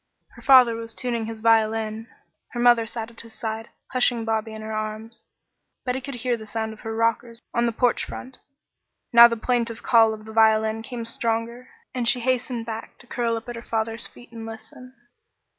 Her 0.29 0.41
father 0.41 0.73
was 0.75 0.95
tuning 0.95 1.27
his 1.27 1.41
violin. 1.41 2.07
Her 2.53 2.59
mother 2.59 2.87
sat 2.87 3.11
at 3.11 3.21
his 3.21 3.33
side, 3.35 3.69
hushing 3.91 4.25
Bobby 4.25 4.51
in 4.51 4.63
her 4.63 4.73
arms. 4.73 5.21
Betty 5.85 6.01
could 6.01 6.15
hear 6.15 6.35
the 6.37 6.47
sound 6.47 6.73
of 6.73 6.79
her 6.79 6.95
rockers 6.95 7.39
on 7.53 7.67
the 7.67 7.71
porch 7.71 8.05
floor. 8.05 8.31
Now 9.13 9.27
the 9.27 9.37
plaintive 9.37 9.83
call 9.83 10.15
of 10.15 10.25
the 10.25 10.33
violin 10.33 10.81
came 10.81 11.05
stronger, 11.05 11.69
and 11.93 12.07
she 12.07 12.21
hastened 12.21 12.65
back 12.65 12.97
to 12.97 13.05
curl 13.05 13.37
up 13.37 13.47
at 13.47 13.55
her 13.55 13.61
father's 13.61 14.07
feet 14.07 14.31
and 14.31 14.43
listen. 14.43 14.95